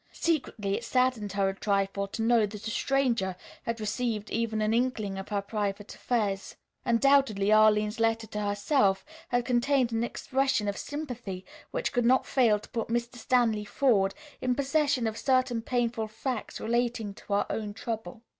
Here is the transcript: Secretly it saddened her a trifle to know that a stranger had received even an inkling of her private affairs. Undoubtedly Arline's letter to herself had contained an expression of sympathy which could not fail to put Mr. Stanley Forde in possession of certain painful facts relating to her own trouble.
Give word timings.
Secretly 0.11 0.73
it 0.75 0.83
saddened 0.83 1.33
her 1.33 1.47
a 1.47 1.53
trifle 1.53 2.07
to 2.07 2.23
know 2.23 2.47
that 2.47 2.67
a 2.67 2.71
stranger 2.71 3.35
had 3.61 3.79
received 3.79 4.31
even 4.31 4.59
an 4.59 4.73
inkling 4.73 5.15
of 5.19 5.29
her 5.29 5.43
private 5.43 5.93
affairs. 5.93 6.55
Undoubtedly 6.85 7.51
Arline's 7.53 7.99
letter 7.99 8.25
to 8.25 8.39
herself 8.41 9.05
had 9.27 9.45
contained 9.45 9.91
an 9.91 10.03
expression 10.03 10.67
of 10.67 10.75
sympathy 10.75 11.45
which 11.69 11.91
could 11.93 12.03
not 12.03 12.25
fail 12.25 12.57
to 12.57 12.69
put 12.69 12.87
Mr. 12.87 13.17
Stanley 13.17 13.63
Forde 13.63 14.15
in 14.41 14.55
possession 14.55 15.05
of 15.05 15.19
certain 15.19 15.61
painful 15.61 16.07
facts 16.07 16.59
relating 16.59 17.13
to 17.13 17.33
her 17.33 17.45
own 17.51 17.71
trouble. 17.71 18.23